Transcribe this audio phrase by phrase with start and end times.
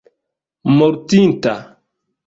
[0.77, 1.55] mortinta